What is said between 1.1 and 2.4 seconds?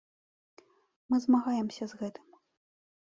Мы змагаемся з гэтым.